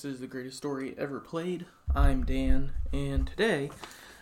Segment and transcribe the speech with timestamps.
[0.00, 1.66] Hi, this is the greatest story ever played.
[1.94, 3.68] I'm Dan, and today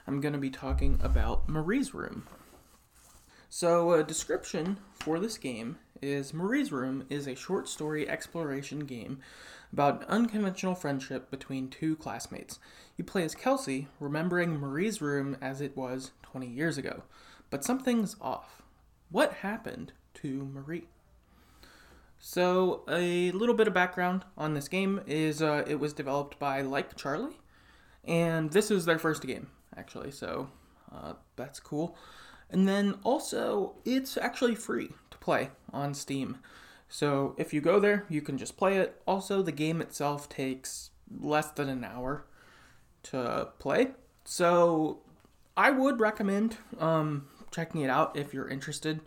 [0.08, 2.26] I'm going to be talking about Marie's Room.
[3.48, 9.20] So, a description for this game is Marie's Room is a short story exploration game
[9.72, 12.58] about an unconventional friendship between two classmates.
[12.96, 17.04] You play as Kelsey, remembering Marie's room as it was 20 years ago.
[17.50, 18.62] But something's off.
[19.10, 20.88] What happened to Marie?
[22.20, 26.62] So, a little bit of background on this game is uh, it was developed by
[26.62, 27.38] Like Charlie,
[28.04, 30.50] and this is their first game, actually, so
[30.92, 31.96] uh, that's cool.
[32.50, 36.38] And then also, it's actually free to play on Steam.
[36.88, 39.00] So, if you go there, you can just play it.
[39.06, 40.90] Also, the game itself takes
[41.20, 42.24] less than an hour
[43.04, 43.92] to play.
[44.24, 44.98] So,
[45.56, 49.00] I would recommend um, checking it out if you're interested.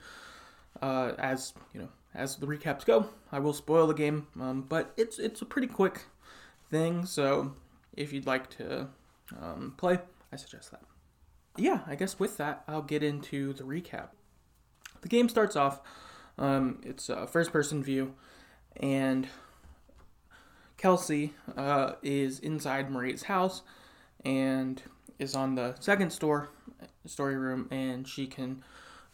[0.82, 3.10] Uh, as you know, as the recaps go.
[3.32, 6.06] I will spoil the game, um, but it's it's a pretty quick
[6.70, 7.06] thing.
[7.06, 7.54] So
[7.96, 8.88] if you'd like to
[9.42, 10.00] um, play,
[10.32, 10.82] I suggest that.
[11.58, 14.10] Yeah, I guess with that, I'll get into the recap.
[15.02, 15.82] The game starts off.
[16.38, 18.14] Um, it's a first-person view,
[18.78, 19.28] and
[20.78, 23.64] Kelsey uh, is inside Marie's house,
[24.24, 24.82] and
[25.20, 26.50] is on the second store
[27.06, 28.64] story room, and she can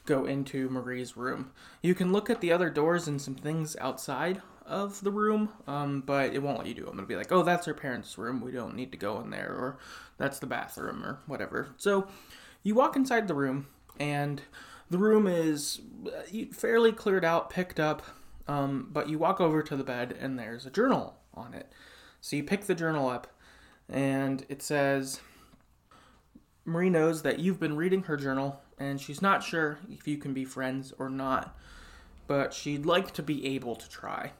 [0.07, 1.51] go into Marie's room.
[1.83, 6.01] You can look at the other doors and some things outside of the room, um,
[6.01, 6.97] but it won't let you do them.
[6.97, 8.41] It'll be like, oh, that's her parents' room.
[8.41, 9.77] We don't need to go in there, or
[10.17, 11.69] that's the bathroom, or whatever.
[11.77, 12.07] So
[12.63, 13.67] you walk inside the room,
[13.99, 14.41] and
[14.89, 18.01] the room is uh, fairly cleared out, picked up,
[18.47, 21.71] um, but you walk over to the bed, and there's a journal on it.
[22.21, 23.27] So you pick the journal up,
[23.89, 25.21] and it says,
[26.65, 30.33] Marie knows that you've been reading her journal and she's not sure if you can
[30.33, 31.57] be friends or not,
[32.27, 34.31] but she'd like to be able to try.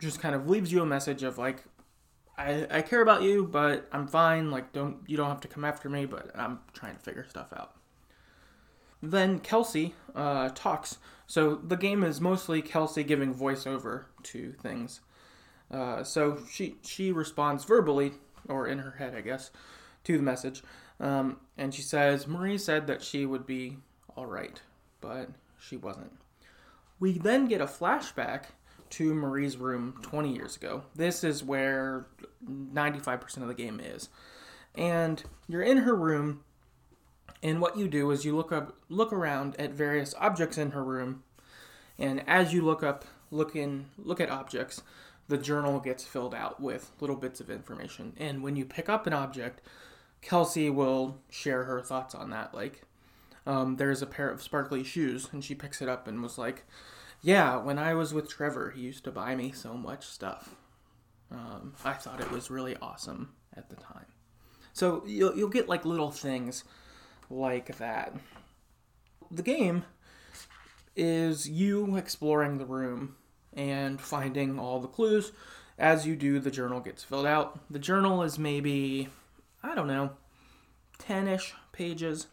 [0.00, 1.64] Just kind of leaves you a message of like,
[2.36, 4.50] I, I care about you, but I'm fine.
[4.50, 7.52] Like, don't you don't have to come after me, but I'm trying to figure stuff
[7.52, 7.74] out.
[9.02, 10.98] Then Kelsey uh, talks.
[11.26, 15.00] So the game is mostly Kelsey giving voiceover to things.
[15.70, 18.12] Uh, so she she responds verbally
[18.48, 19.50] or in her head, I guess,
[20.04, 20.62] to the message.
[21.00, 23.78] Um, and she says, Marie said that she would be
[24.16, 24.60] all right,
[25.00, 26.12] but she wasn't.
[26.98, 28.44] We then get a flashback
[28.90, 30.82] to Marie's room 20 years ago.
[30.94, 32.06] This is where
[32.44, 34.08] 95% of the game is.
[34.74, 36.44] And you're in her room,
[37.42, 40.84] and what you do is you look up look around at various objects in her
[40.84, 41.22] room,
[41.98, 44.82] and as you look up look in look at objects,
[45.26, 48.14] the journal gets filled out with little bits of information.
[48.18, 49.60] And when you pick up an object,
[50.20, 52.54] Kelsey will share her thoughts on that.
[52.54, 52.82] Like,
[53.46, 56.64] um, there's a pair of sparkly shoes, and she picks it up and was like,
[57.22, 60.56] "Yeah, when I was with Trevor, he used to buy me so much stuff.
[61.30, 64.06] Um, I thought it was really awesome at the time."
[64.72, 66.64] So you'll you'll get like little things
[67.30, 68.14] like that.
[69.30, 69.84] The game
[70.96, 73.16] is you exploring the room
[73.52, 75.32] and finding all the clues.
[75.78, 77.60] As you do, the journal gets filled out.
[77.70, 79.08] The journal is maybe
[79.62, 80.10] I don't know,
[80.98, 82.26] 10 ish pages.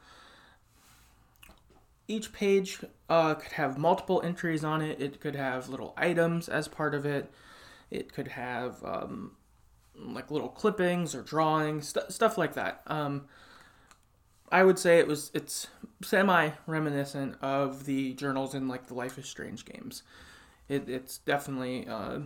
[2.08, 5.02] Each page uh, could have multiple entries on it.
[5.02, 7.32] It could have little items as part of it.
[7.90, 9.32] It could have um,
[9.98, 12.82] like little clippings or drawings, st- stuff like that.
[12.88, 13.26] Um,
[14.52, 15.68] I would say it was it's
[16.04, 20.04] semi reminiscent of the journals in like the Life is Strange games.
[20.70, 22.20] It, it's definitely uh,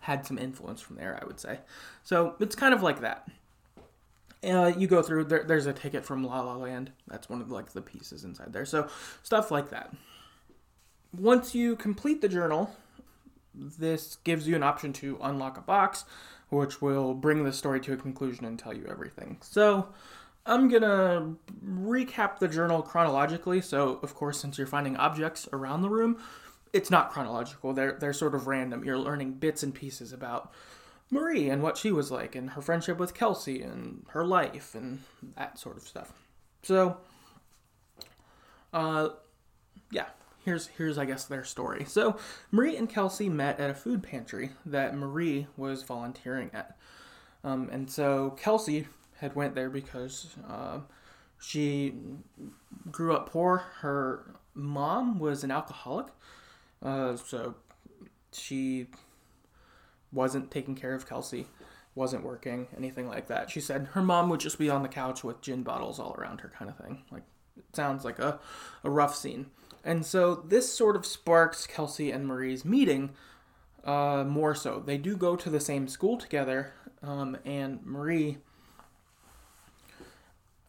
[0.00, 1.60] had some influence from there, I would say.
[2.02, 3.28] So it's kind of like that.
[4.44, 6.92] Uh, you go through there, there's a ticket from La La Land.
[7.08, 8.64] That's one of like the pieces inside there.
[8.64, 8.88] So
[9.22, 9.92] stuff like that.
[11.16, 12.76] Once you complete the journal,
[13.54, 16.04] this gives you an option to unlock a box,
[16.50, 19.38] which will bring the story to a conclusion and tell you everything.
[19.40, 19.88] So
[20.46, 21.34] I'm gonna
[21.66, 23.60] recap the journal chronologically.
[23.60, 26.18] So of course, since you're finding objects around the room,
[26.72, 27.72] it's not chronological.
[27.72, 28.84] They're they're sort of random.
[28.84, 30.52] You're learning bits and pieces about
[31.10, 35.02] Marie and what she was like and her friendship with Kelsey and her life and
[35.36, 36.12] that sort of stuff.
[36.62, 36.98] So,
[38.72, 39.10] uh,
[39.90, 40.06] yeah,
[40.44, 41.84] here's here's I guess their story.
[41.86, 42.16] So
[42.50, 46.76] Marie and Kelsey met at a food pantry that Marie was volunteering at,
[47.42, 48.86] um, and so Kelsey
[49.18, 50.80] had went there because uh,
[51.40, 51.94] she
[52.90, 53.64] grew up poor.
[53.80, 56.06] Her mom was an alcoholic,
[56.82, 57.54] uh, so
[58.32, 58.88] she
[60.12, 61.46] wasn't taking care of Kelsey,
[61.94, 63.50] wasn't working, anything like that.
[63.50, 66.40] She said her mom would just be on the couch with gin bottles all around
[66.40, 67.02] her, kind of thing.
[67.10, 67.24] Like,
[67.56, 68.38] it sounds like a,
[68.84, 69.46] a rough scene.
[69.84, 73.10] And so this sort of sparks Kelsey and Marie's meeting
[73.84, 74.82] uh, more so.
[74.84, 76.72] They do go to the same school together,
[77.02, 78.38] um, and Marie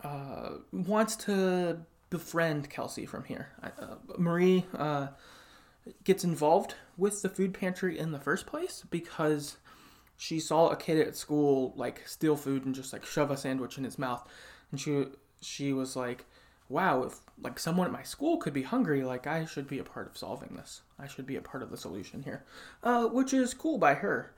[0.03, 3.49] uh, wants to befriend Kelsey from here.
[3.61, 5.07] Uh, Marie uh,
[6.03, 9.57] gets involved with the food pantry in the first place because
[10.17, 13.77] she saw a kid at school like steal food and just like shove a sandwich
[13.77, 14.27] in his mouth,
[14.71, 15.05] and she
[15.41, 16.25] she was like,
[16.67, 19.83] "Wow, if like someone at my school could be hungry, like I should be a
[19.83, 20.81] part of solving this.
[20.99, 22.43] I should be a part of the solution here,"
[22.83, 24.33] uh, which is cool by her.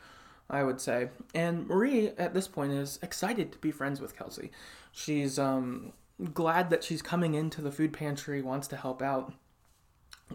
[0.52, 1.10] I would say.
[1.34, 4.52] And Marie at this point is excited to be friends with Kelsey.
[4.92, 5.94] She's um,
[6.34, 9.34] glad that she's coming into the food pantry, wants to help out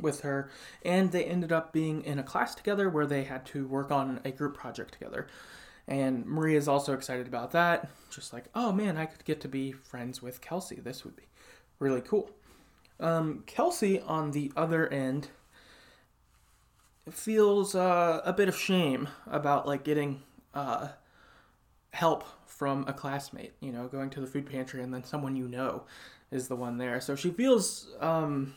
[0.00, 0.50] with her,
[0.84, 4.20] and they ended up being in a class together where they had to work on
[4.24, 5.26] a group project together.
[5.88, 9.48] And Marie is also excited about that, just like, oh man, I could get to
[9.48, 10.76] be friends with Kelsey.
[10.76, 11.24] This would be
[11.78, 12.30] really cool.
[12.98, 15.28] Um, Kelsey, on the other end,
[17.10, 20.22] feels uh, a bit of shame about like getting
[20.54, 20.88] uh,
[21.92, 23.52] help from a classmate.
[23.60, 25.84] You know, going to the food pantry and then someone you know
[26.30, 27.00] is the one there.
[27.00, 28.54] So she feels um,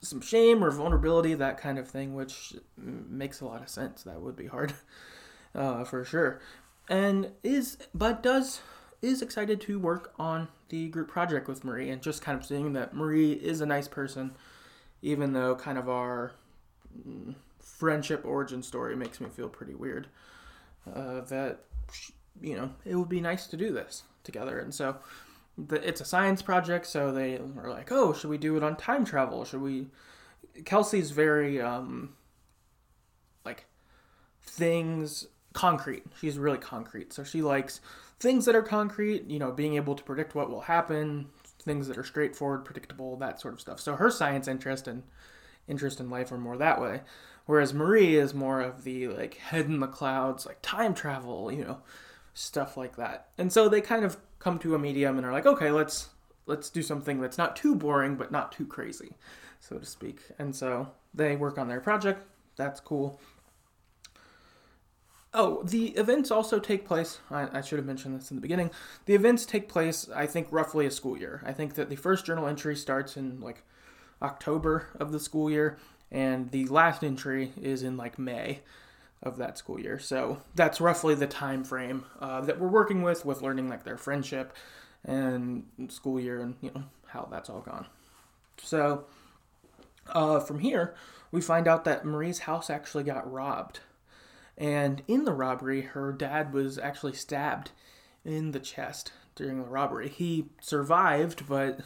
[0.00, 4.02] some shame or vulnerability, that kind of thing, which makes a lot of sense.
[4.02, 4.72] That would be hard,
[5.54, 6.40] uh, for sure.
[6.88, 8.62] And is but does
[9.02, 12.72] is excited to work on the group project with Marie and just kind of seeing
[12.74, 14.32] that Marie is a nice person,
[15.02, 16.32] even though kind of our
[17.58, 20.08] friendship origin story makes me feel pretty weird.
[20.92, 21.60] Uh, that
[22.40, 24.96] you know it would be nice to do this together, and so
[25.68, 26.86] the, it's a science project.
[26.86, 29.44] So they were like, "Oh, should we do it on time travel?
[29.44, 29.88] Should we?"
[30.64, 32.14] Kelsey's very um,
[33.44, 33.66] like
[34.42, 36.04] things concrete.
[36.20, 37.80] She's really concrete, so she likes
[38.18, 39.28] things that are concrete.
[39.28, 41.28] You know, being able to predict what will happen,
[41.62, 43.80] things that are straightforward, predictable, that sort of stuff.
[43.80, 45.02] So her science interest and
[45.68, 47.02] interest in life are more that way.
[47.46, 51.64] Whereas Marie is more of the like head in the clouds, like time travel, you
[51.64, 51.78] know,
[52.34, 53.28] stuff like that.
[53.38, 56.08] And so they kind of come to a medium and are like, okay, let's
[56.46, 59.12] let's do something that's not too boring but not too crazy,
[59.60, 60.20] so to speak.
[60.38, 62.26] And so they work on their project.
[62.56, 63.20] That's cool.
[65.32, 67.20] Oh, the events also take place.
[67.30, 68.72] I, I, should have mentioned this in the beginning.
[69.06, 71.40] The events take place, I think, roughly a school year.
[71.46, 73.62] I think that the first journal entry starts in like
[74.20, 75.78] October of the school year,
[76.10, 78.60] and the last entry is in like May
[79.22, 79.98] of that school year.
[79.98, 83.98] So that's roughly the time frame uh, that we're working with, with learning like their
[83.98, 84.54] friendship
[85.04, 87.86] and school year, and you know how that's all gone.
[88.62, 89.04] So
[90.08, 90.94] uh, from here,
[91.30, 93.80] we find out that Marie's house actually got robbed,
[94.58, 97.70] and in the robbery, her dad was actually stabbed
[98.24, 100.08] in the chest during the robbery.
[100.08, 101.80] He survived, but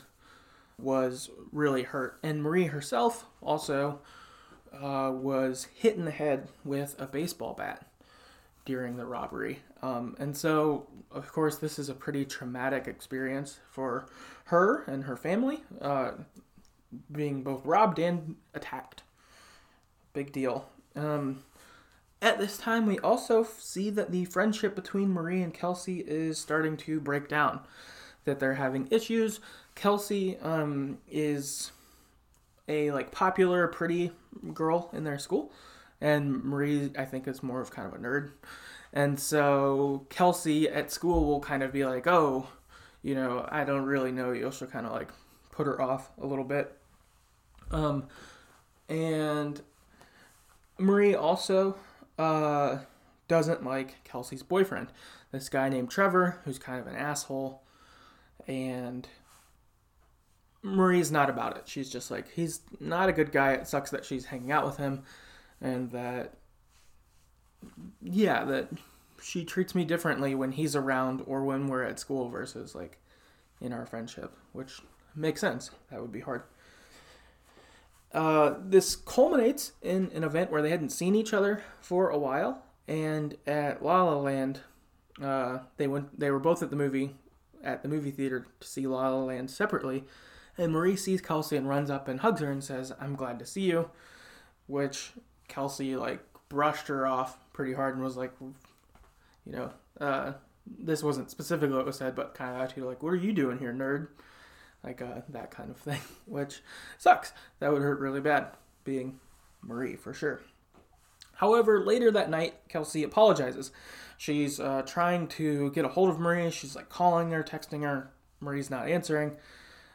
[0.79, 2.19] was really hurt.
[2.23, 4.01] And Marie herself also
[4.81, 7.87] uh, was hit in the head with a baseball bat
[8.65, 9.61] during the robbery.
[9.83, 14.07] Um, and so, of course, this is a pretty traumatic experience for
[14.45, 16.13] her and her family, uh,
[17.13, 19.03] being both robbed and attacked.
[20.13, 20.69] Big deal.
[20.97, 21.43] Um,
[22.23, 26.77] at this time, we also see that the friendship between Marie and Kelsey is starting
[26.79, 27.61] to break down,
[28.25, 29.41] that they're having issues,
[29.75, 31.73] Kelsey um, is
[32.69, 34.13] a like popular, pretty
[34.53, 35.53] girl in their school,
[36.01, 38.31] and Marie I think is more of kind of a nerd,
[38.93, 42.49] and so Kelsey at school will kind of be like, oh,
[43.03, 44.51] you know, I don't really know you.
[44.51, 45.11] She'll kind of like
[45.53, 46.77] put her off a little bit,
[47.71, 48.05] um,
[48.89, 49.61] and
[50.79, 51.77] Marie also
[52.19, 52.79] uh,
[53.29, 54.89] doesn't like Kelsey's boyfriend,
[55.33, 57.63] this guy named Trevor, who's kind of an asshole,
[58.47, 59.09] and
[60.65, 61.65] Marie's not about it.
[61.67, 63.53] She's just like, he's not a good guy.
[63.53, 65.03] It sucks that she's hanging out with him
[65.61, 66.39] and that,
[68.03, 68.71] yeah, that
[69.23, 72.99] she treats me differently when he's around or when we're at school versus like
[73.61, 74.81] in our friendship, which
[75.15, 75.71] makes sense.
[75.91, 76.45] That would be hard.
[78.13, 82.63] Uh, this culminates in an event where they hadn't seen each other for a while,
[82.87, 84.61] and at La La Land,
[85.21, 86.19] uh, they went.
[86.19, 87.17] They were both at the movie,
[87.63, 90.05] at the movie theater to see La La Land separately,
[90.57, 93.47] and Marie sees Kelsey and runs up and hugs her and says, I'm glad to
[93.47, 93.91] see you.
[94.67, 95.13] Which
[95.49, 100.33] Kelsey, like, brushed her off pretty hard and was like, you know, uh,
[100.67, 103.59] this wasn't specifically what was said, but kind of attitude like, what are you doing
[103.59, 104.09] here, nerd?
[104.83, 106.63] Like, uh, that kind of thing, which
[106.99, 107.33] sucks.
[107.59, 108.49] That would hurt really bad,
[108.85, 109.21] being
[109.63, 110.41] Marie, for sure.
[111.37, 113.73] However, later that night, Kelsey apologizes.
[114.17, 116.51] She's uh, trying to get a hold of Marie.
[116.51, 118.13] She's like calling her, texting her.
[118.41, 119.33] Marie's not answering.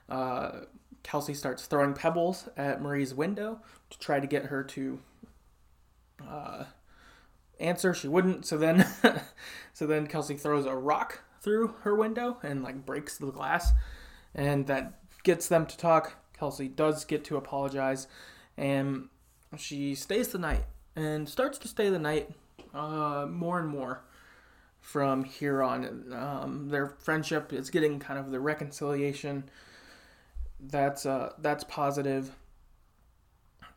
[0.10, 0.52] Uh,
[1.04, 5.00] Kelsey starts throwing pebbles at Marie's window to try to get her to
[6.28, 6.66] uh,
[7.60, 7.94] answer.
[7.94, 8.46] She wouldn't.
[8.46, 8.86] So then,
[9.74, 13.72] so then Kelsey throws a rock through her window and like breaks the glass,
[14.36, 16.16] and that gets them to talk.
[16.38, 18.08] Kelsey does get to apologize,
[18.58, 19.10] and
[19.58, 22.30] she stays the night and starts to stay the night
[22.74, 24.04] uh, more and more
[24.80, 26.14] from here on.
[26.14, 29.50] Um, their friendship is getting kind of the reconciliation.
[30.60, 32.36] That's uh, that's positive,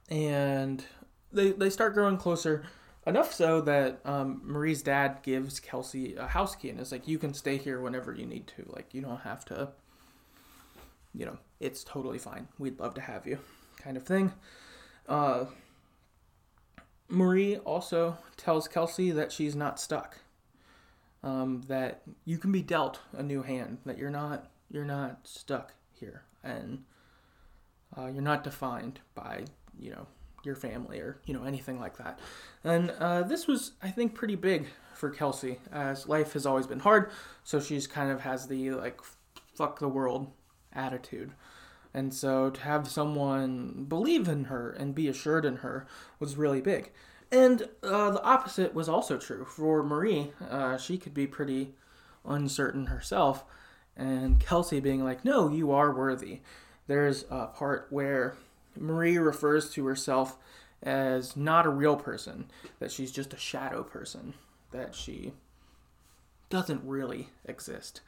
[0.09, 0.85] and
[1.33, 2.65] they they start growing closer.
[3.05, 7.19] Enough so that um, Marie's dad gives Kelsey a house key and is like, "You
[7.19, 8.65] can stay here whenever you need to.
[8.69, 9.71] Like, you don't have to.
[11.13, 12.47] You know, it's totally fine.
[12.61, 13.39] We'd love to have you,
[13.79, 14.33] kind of thing."
[15.09, 15.47] Uh,
[17.09, 20.19] Marie also tells Kelsey that she's not stuck.
[21.23, 23.79] Um, that you can be dealt a new hand.
[23.85, 26.85] That you're not you're not stuck here, and
[27.97, 29.45] uh, you're not defined by
[29.79, 30.07] you know
[30.45, 32.19] your family or you know anything like that.
[32.65, 36.81] And uh, this was, I think, pretty big for Kelsey, as life has always been
[36.81, 37.11] hard.
[37.45, 39.01] So she's kind of has the like
[39.55, 40.31] fuck the world
[40.73, 41.33] attitude.
[41.95, 45.87] And so to have someone believe in her and be assured in her
[46.19, 46.91] was really big.
[47.31, 50.33] And uh, the opposite was also true for Marie.
[50.49, 51.75] Uh, she could be pretty
[52.25, 53.45] uncertain herself,
[53.97, 56.41] and Kelsey being like, "No, you are worthy."
[56.87, 58.37] There's a part where
[58.77, 60.39] Marie refers to herself
[60.83, 64.35] as not a real person, that she's just a shadow person,
[64.73, 65.33] that she
[66.51, 68.01] doesn't really exist.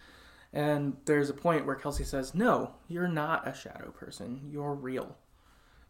[0.52, 4.48] And there's a point where Kelsey says, No, you're not a shadow person.
[4.50, 5.16] You're real.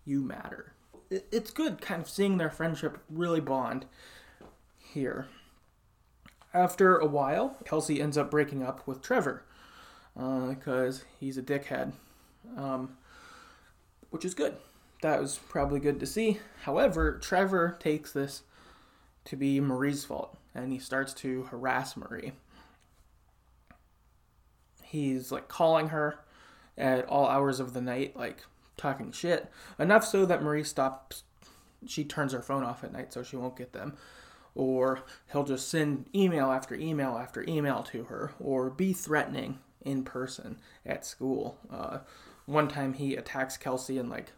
[0.05, 0.73] You matter.
[1.11, 3.87] It's good kind of seeing their friendship really bond
[4.79, 5.29] here.
[6.53, 9.45] After a while, Kelsey ends up breaking up with Trevor
[10.15, 11.93] because uh, he's a dickhead.
[12.57, 12.97] Um,
[14.11, 14.57] which is good.
[15.03, 16.39] That was probably good to see.
[16.63, 18.43] However, Trevor takes this
[19.25, 22.33] to be Marie's fault and he starts to harass Marie.
[24.85, 26.21] He's like calling her
[26.79, 28.45] at all hours of the night, like
[28.77, 29.51] talking shit.
[29.79, 31.25] Enough so that Marie stops,
[31.87, 33.97] she turns her phone off at night so she won't get them.
[34.55, 35.03] Or
[35.33, 40.59] he'll just send email after email after email to her, or be threatening in person
[40.85, 41.59] at school.
[41.71, 41.99] Uh,
[42.47, 44.33] one time he attacks Kelsey and like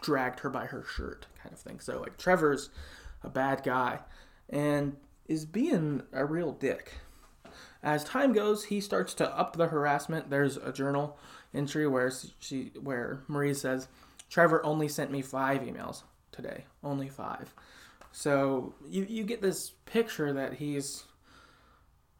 [0.00, 1.80] dragged her by her shirt, kind of thing.
[1.80, 2.70] So like Trevor's
[3.22, 4.00] a bad guy
[4.48, 4.96] and
[5.28, 6.94] is being a real dick.
[7.82, 10.28] As time goes, he starts to up the harassment.
[10.30, 11.18] There's a journal
[11.54, 13.88] entry where she where Marie says,
[14.28, 16.66] "Trevor only sent me 5 emails today.
[16.84, 17.54] Only 5."
[18.12, 21.04] So you you get this picture that he's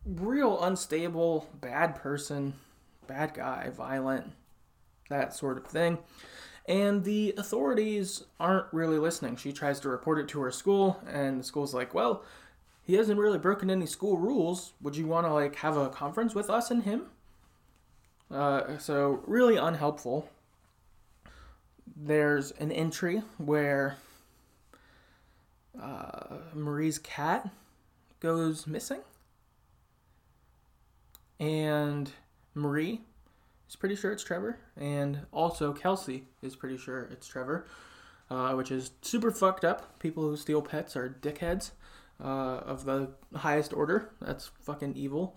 [0.05, 2.55] real unstable, bad person,
[3.07, 4.33] bad guy, violent,
[5.09, 5.99] that sort of thing.
[6.69, 9.37] And the authorities aren't really listening.
[9.37, 12.23] She tries to report it to her school, and the school's like, well,
[12.83, 14.73] he hasn't really broken any school rules.
[14.81, 17.07] Would you want to like have a conference with us and him?
[18.31, 20.29] Uh, so really unhelpful.
[21.97, 23.97] There's an entry where
[25.81, 27.51] uh, Marie's cat
[28.21, 29.01] goes missing,
[31.41, 32.13] and
[32.55, 33.01] Marie
[33.69, 37.67] is pretty sure it's Trevor, and also Kelsey is pretty sure it's Trevor,
[38.31, 39.99] uh, which is super fucked up.
[39.99, 41.71] People who steal pets are dickheads
[42.23, 42.27] uh,
[42.59, 44.11] of the highest order.
[44.21, 45.37] That's fucking evil.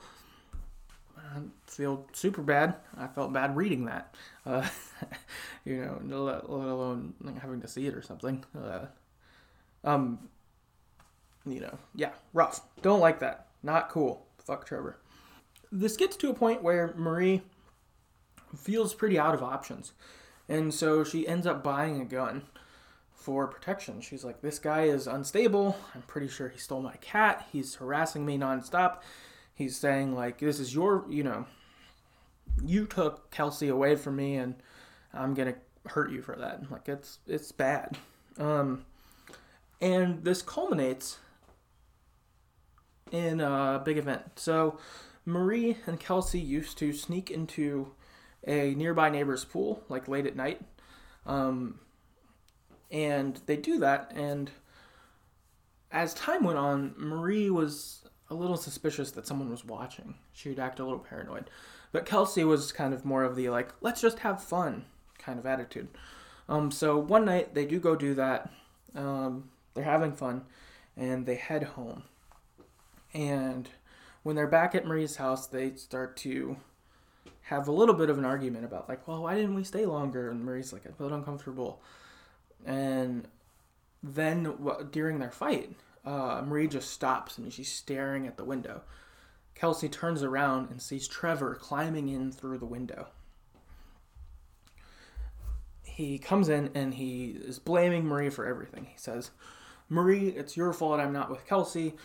[1.18, 2.76] I feel super bad.
[2.98, 4.14] I felt bad reading that.
[4.46, 4.68] Uh,
[5.66, 8.44] you know, let, let alone having to see it or something.
[8.56, 8.86] Uh,
[9.84, 10.20] um,
[11.46, 12.62] you know, yeah, rough.
[12.82, 13.48] Don't like that.
[13.64, 14.28] Not cool.
[14.46, 14.98] Fuck Trevor.
[15.76, 17.42] This gets to a point where Marie
[18.56, 19.94] feels pretty out of options.
[20.48, 22.44] And so she ends up buying a gun
[23.14, 24.02] for protection.
[24.02, 25.78] She's like, This guy is unstable.
[25.96, 27.48] I'm pretty sure he stole my cat.
[27.52, 29.02] He's harassing me nonstop.
[29.56, 31.46] He's saying, like, this is your, you know,
[32.64, 34.56] you took Kelsey away from me and
[35.14, 35.56] I'm gonna
[35.88, 36.70] hurt you for that.
[36.72, 37.98] Like it's it's bad.
[38.38, 38.86] Um
[39.82, 41.18] and this culminates
[43.12, 44.24] in a big event.
[44.36, 44.80] So
[45.26, 47.92] Marie and Kelsey used to sneak into
[48.46, 50.62] a nearby neighbor's pool, like late at night.
[51.26, 51.80] Um,
[52.92, 54.52] and they do that, and
[55.92, 60.16] as time went on, Marie was a little suspicious that someone was watching.
[60.34, 61.50] She'd act a little paranoid.
[61.92, 64.86] But Kelsey was kind of more of the like, let's just have fun
[65.20, 65.88] kind of attitude.
[66.50, 68.52] Um, so one night they do go do that.
[68.96, 70.44] Um, they're having fun,
[70.98, 72.04] and they head home.
[73.14, 73.70] And
[74.24, 76.58] when they're back at Marie's house, they start to
[77.44, 80.30] have a little bit of an argument about like, well, why didn't we stay longer?
[80.30, 81.82] And Marie's like, I felt uncomfortable.
[82.66, 83.28] And
[84.02, 84.56] then
[84.92, 85.76] during their fight,
[86.06, 88.82] uh, Marie just stops and she's staring at the window.
[89.56, 93.08] Kelsey turns around and sees Trevor climbing in through the window.
[95.84, 98.86] He comes in and he is blaming Marie for everything.
[98.86, 99.32] He says,
[99.90, 101.96] Marie, it's your fault I'm not with Kelsey.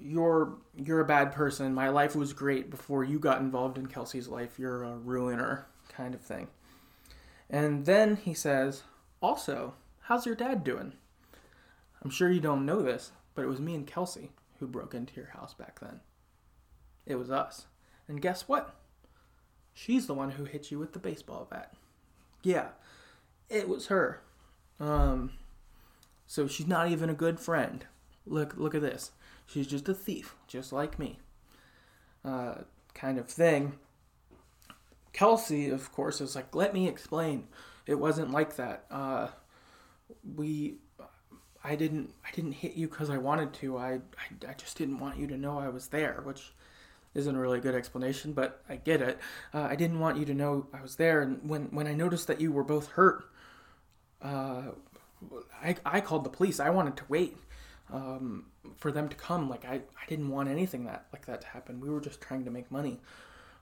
[0.00, 1.74] You're you're a bad person.
[1.74, 4.58] My life was great before you got involved in Kelsey's life.
[4.58, 6.48] You're a ruiner, kind of thing.
[7.48, 8.82] And then he says,
[9.22, 10.92] Also, how's your dad doing?
[12.02, 15.14] I'm sure you don't know this, but it was me and Kelsey who broke into
[15.16, 16.00] your house back then.
[17.04, 17.66] It was us.
[18.08, 18.74] And guess what?
[19.74, 21.74] She's the one who hit you with the baseball bat.
[22.42, 22.68] Yeah,
[23.50, 24.22] it was her.
[24.80, 25.32] Um,
[26.26, 27.84] so she's not even a good friend.
[28.26, 29.12] Look, look at this.
[29.46, 31.18] She's just a thief, just like me.
[32.24, 32.56] Uh,
[32.94, 33.74] kind of thing.
[35.12, 37.46] Kelsey, of course, is like, let me explain.
[37.86, 38.84] It wasn't like that.
[38.90, 39.28] Uh,
[40.36, 40.76] we,
[41.62, 43.78] I didn't, I didn't hit you because I wanted to.
[43.78, 46.52] I, I, I just didn't want you to know I was there, which
[47.14, 49.18] isn't a really good explanation, but I get it.
[49.54, 52.26] Uh, I didn't want you to know I was there, and when when I noticed
[52.26, 53.24] that you were both hurt,
[54.20, 54.64] uh,
[55.62, 56.60] I I called the police.
[56.60, 57.36] I wanted to wait
[57.92, 58.46] um,
[58.76, 59.48] for them to come.
[59.48, 61.80] Like I I didn't want anything that like that to happen.
[61.80, 63.00] We were just trying to make money.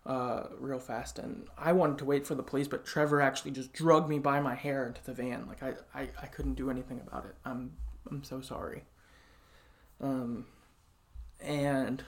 [0.06, 3.72] Uh, real fast, and I wanted to wait for the police, but Trevor actually just
[3.72, 5.46] drugged me by my hair into the van.
[5.48, 7.34] Like I, I, I couldn't do anything about it.
[7.46, 7.72] I'm
[8.10, 8.84] I'm so sorry.
[10.02, 10.44] Um,
[11.40, 12.04] and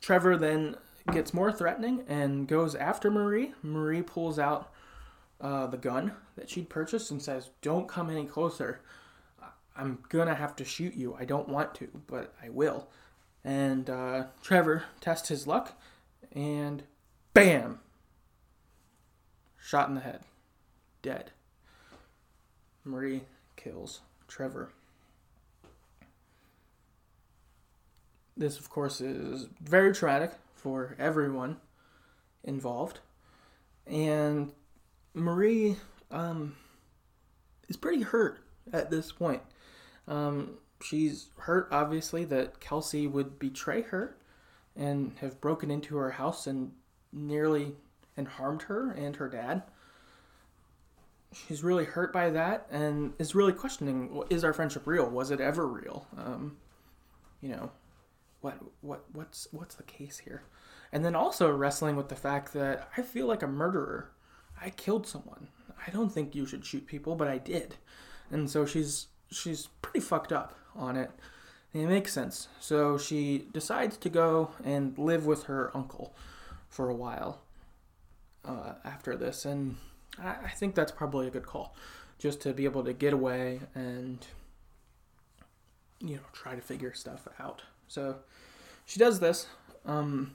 [0.00, 0.76] Trevor then
[1.12, 3.52] gets more threatening and goes after Marie.
[3.62, 4.72] Marie pulls out
[5.40, 8.80] uh, the gun that she'd purchased and says, Don't come any closer.
[9.76, 11.16] I'm gonna have to shoot you.
[11.18, 12.88] I don't want to, but I will.
[13.44, 15.78] And uh, Trevor tests his luck
[16.32, 16.84] and
[17.32, 17.80] bam!
[19.58, 20.20] Shot in the head.
[21.02, 21.30] Dead.
[22.84, 23.22] Marie
[23.56, 24.70] kills Trevor.
[28.36, 31.58] This, of course, is very traumatic for everyone
[32.42, 33.00] involved.
[33.86, 34.52] And
[35.14, 35.76] Marie
[36.10, 36.56] um,
[37.68, 38.40] is pretty hurt
[38.72, 39.42] at this point.
[40.06, 44.16] Um, she's hurt, obviously, that Kelsey would betray her
[44.76, 46.72] and have broken into her house and
[47.12, 47.74] nearly
[48.16, 49.62] and harmed her and her dad.
[51.32, 55.08] She's really hurt by that and is really questioning: Is our friendship real?
[55.08, 56.06] Was it ever real?
[56.16, 56.58] Um,
[57.40, 57.72] you know,
[58.40, 60.42] what what what's what's the case here?
[60.92, 64.12] And then also wrestling with the fact that I feel like a murderer.
[64.60, 65.48] I killed someone.
[65.84, 67.74] I don't think you should shoot people, but I did.
[68.30, 71.10] And so she's she's pretty fucked up on it.
[71.72, 72.48] And it makes sense.
[72.60, 76.14] So she decides to go and live with her uncle
[76.68, 77.40] for a while
[78.44, 79.76] uh, after this, and
[80.18, 81.74] I, I think that's probably a good call,
[82.18, 84.24] just to be able to get away and
[86.00, 87.62] you know try to figure stuff out.
[87.88, 88.16] So
[88.84, 89.46] she does this.
[89.86, 90.34] Um,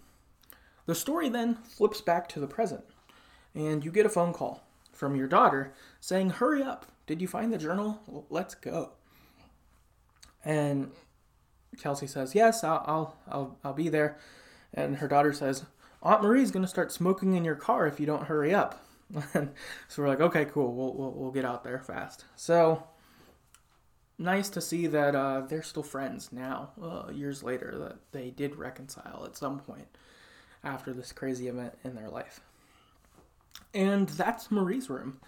[0.85, 2.83] the story then flips back to the present,
[3.53, 6.85] and you get a phone call from your daughter saying, Hurry up!
[7.09, 7.99] Did you find the journal?
[8.29, 8.91] let's go.
[10.45, 10.91] And
[11.81, 14.19] Kelsey says, Yes, I'll, I'll, I'll, I'll be there.
[14.75, 15.65] And her daughter says,
[16.03, 18.85] Aunt Marie's going to start smoking in your car if you don't hurry up.
[19.33, 19.49] so
[19.97, 20.71] we're like, okay, cool.
[20.71, 22.25] We'll, we'll, we'll get out there fast.
[22.35, 22.83] So
[24.19, 28.55] nice to see that uh, they're still friends now, uh, years later, that they did
[28.55, 29.87] reconcile at some point
[30.63, 32.39] after this crazy event in their life.
[33.73, 35.19] And that's Marie's room.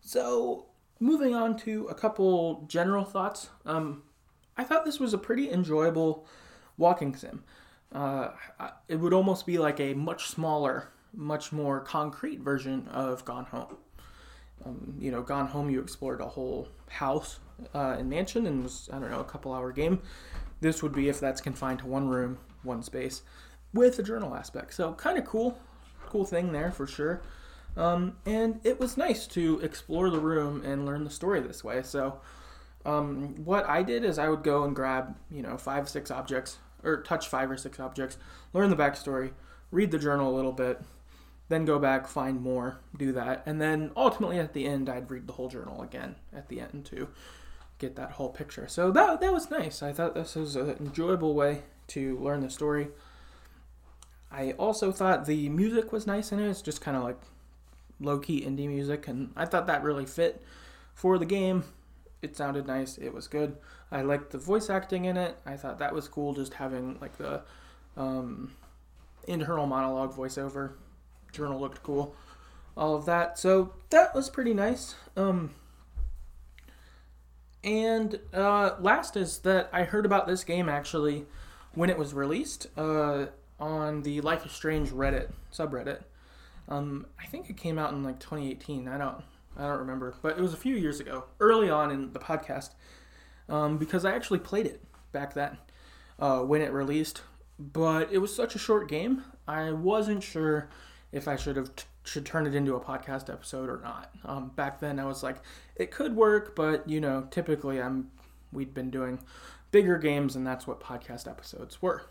[0.00, 0.67] So,
[1.00, 3.50] moving on to a couple general thoughts.
[3.64, 4.02] Um,
[4.56, 6.26] I thought this was a pretty enjoyable
[6.76, 7.44] walking sim.
[7.92, 8.30] Uh,
[8.88, 13.76] it would almost be like a much smaller, much more concrete version of Gone Home.
[14.64, 17.38] Um, you know, Gone Home, you explored a whole house
[17.74, 20.02] uh, and mansion and was, I don't know, a couple hour game.
[20.60, 23.22] This would be if that's confined to one room, one space,
[23.72, 24.74] with a journal aspect.
[24.74, 25.58] So, kind of cool,
[26.06, 27.22] cool thing there for sure.
[27.78, 31.82] Um, and it was nice to explore the room and learn the story this way.
[31.84, 32.20] So,
[32.84, 36.58] um, what I did is I would go and grab, you know, five, six objects,
[36.82, 38.18] or touch five or six objects,
[38.52, 39.30] learn the backstory,
[39.70, 40.80] read the journal a little bit,
[41.48, 45.28] then go back, find more, do that, and then ultimately at the end, I'd read
[45.28, 47.08] the whole journal again at the end to
[47.78, 48.66] get that whole picture.
[48.66, 49.84] So that that was nice.
[49.84, 52.88] I thought this was an enjoyable way to learn the story.
[54.32, 56.50] I also thought the music was nice in it.
[56.50, 57.20] It's just kind of like
[58.00, 60.42] low key indie music, and I thought that really fit
[60.94, 61.64] for the game.
[62.22, 62.98] It sounded nice.
[62.98, 63.56] It was good.
[63.90, 65.38] I liked the voice acting in it.
[65.46, 67.42] I thought that was cool, just having like the
[67.96, 68.52] um,
[69.26, 70.72] internal monologue voiceover.
[71.32, 72.14] Journal looked cool.
[72.76, 73.38] All of that.
[73.38, 74.94] So that was pretty nice.
[75.16, 75.50] Um,
[77.64, 81.26] And uh, last is that I heard about this game actually
[81.74, 83.26] when it was released uh,
[83.58, 86.02] on the Life is Strange Reddit subreddit.
[86.68, 88.88] Um, I think it came out in like 2018.
[88.88, 89.22] I don't,
[89.56, 92.70] I don't remember, but it was a few years ago, early on in the podcast,
[93.48, 95.58] um, because I actually played it back then
[96.18, 97.22] uh, when it released.
[97.58, 100.68] But it was such a short game, I wasn't sure
[101.10, 104.10] if I should have t- should turn it into a podcast episode or not.
[104.24, 105.36] Um, back then, I was like,
[105.76, 108.10] it could work, but you know, typically I'm
[108.52, 109.18] we'd been doing
[109.70, 112.02] bigger games, and that's what podcast episodes were.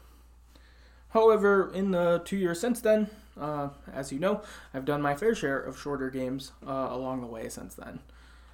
[1.09, 4.41] However, in the two years since then, uh, as you know,
[4.73, 7.99] I've done my fair share of shorter games uh, along the way since then,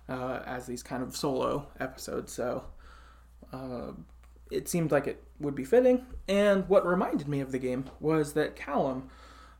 [0.07, 2.31] uh, as these kind of solo episodes.
[2.31, 2.65] So
[3.51, 3.91] uh,
[4.51, 6.05] it seemed like it would be fitting.
[6.27, 9.09] And what reminded me of the game was that Callum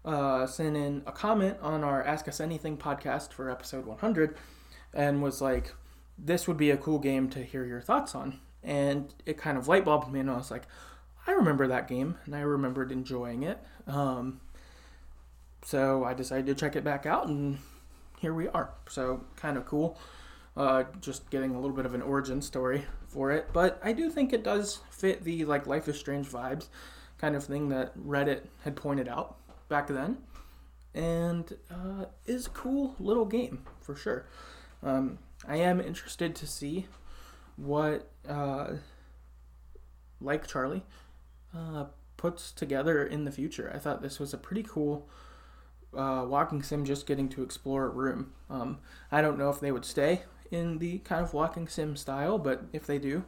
[0.06, 4.36] uh, sent in a comment on our Ask Us Anything podcast for episode 100
[4.94, 5.74] and was like,
[6.18, 8.40] This would be a cool game to hear your thoughts on.
[8.62, 10.64] And it kind of light bulbed me, and I was like,
[11.26, 13.60] I remember that game, and I remembered enjoying it.
[13.88, 14.42] Um,
[15.64, 17.60] so I decided to check it back out, and
[18.20, 18.74] here we are.
[18.90, 19.98] So kind of cool.
[20.56, 24.10] Uh, just getting a little bit of an origin story for it, but I do
[24.10, 26.68] think it does fit the like Life is Strange vibes
[27.18, 30.18] kind of thing that Reddit had pointed out back then,
[30.94, 34.28] and uh, is a cool little game for sure.
[34.84, 36.86] Um, I am interested to see
[37.56, 38.74] what uh,
[40.22, 40.84] like Charlie
[41.56, 41.86] uh,
[42.18, 43.72] puts together in the future.
[43.74, 45.08] I thought this was a pretty cool
[45.96, 48.32] uh, walking sim just getting to explore a room.
[48.50, 48.80] Um,
[49.12, 52.64] I don't know if they would stay in the kind of walking sim style, but
[52.74, 53.26] if they do,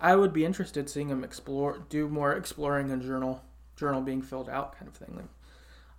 [0.00, 3.42] I would be interested seeing them explore, do more exploring and journal,
[3.76, 5.14] journal being filled out kind of thing.
[5.16, 5.28] Like,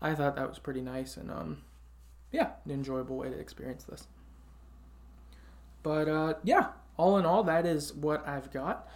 [0.01, 1.63] I thought that was pretty nice and um,
[2.31, 4.07] yeah, an enjoyable way to experience this.
[5.83, 8.87] But uh, yeah, all in all, that is what I've got.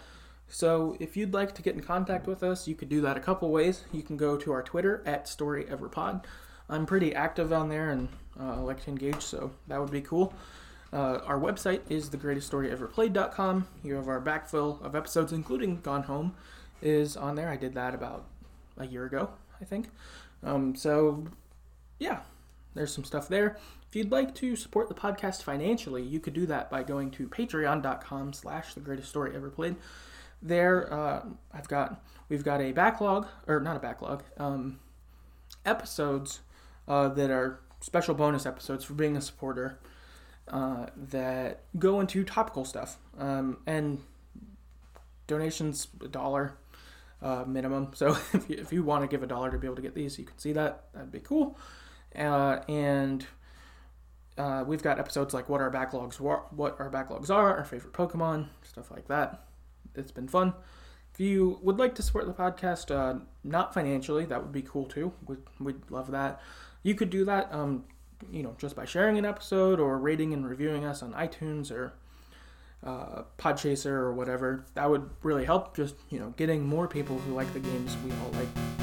[0.52, 3.22] So if you'd like to get in contact with us, you could do that a
[3.22, 3.86] couple ways.
[3.94, 6.26] You can go to our Twitter at StoryEverPod.
[6.70, 8.10] I'm pretty active on there and
[8.40, 10.34] uh, like to engage, so that would be cool.
[10.92, 13.68] Uh, our website is thegreateststoryeverplayed.com.
[13.82, 16.36] You have our backfill of episodes, including Gone Home,
[16.82, 17.50] is on there.
[17.50, 18.26] I did that about
[18.78, 19.30] a year ago,
[19.62, 19.88] I think.
[20.44, 21.24] Um, so,
[21.98, 22.20] yeah,
[22.74, 23.58] there's some stuff there.
[23.88, 27.28] If you'd like to support the podcast financially, you could do that by going to
[27.30, 29.78] patreon.com slash the greatest story ever played
[30.42, 31.24] there uh,
[31.54, 34.80] I've got we've got a backlog or not a backlog um,
[35.66, 36.40] episodes
[36.88, 39.80] uh, that are special bonus episodes for being a supporter
[40.48, 42.98] uh, that go into topical stuff.
[43.18, 44.00] Um, and
[45.28, 46.58] donations a dollar
[47.22, 47.92] uh, minimum.
[47.94, 49.96] So if you, if you want to give a dollar to be able to get
[49.96, 51.58] these you can see that that'd be cool.
[52.16, 53.26] Uh, and
[54.38, 57.94] uh, we've got episodes like what our backlogs were, what our backlogs are, our favorite
[57.94, 59.46] Pokemon, stuff like that
[59.96, 60.54] it's been fun.
[61.14, 64.86] If you would like to support the podcast, uh, not financially, that would be cool
[64.86, 65.12] too.
[65.26, 66.42] We'd, we'd love that.
[66.84, 67.86] You could do that, um,
[68.32, 71.94] you know, just by sharing an episode or rating and reviewing us on iTunes or
[72.84, 74.66] uh, Podchaser or whatever.
[74.74, 75.76] That would really help.
[75.76, 78.81] Just you know, getting more people who like the games we all like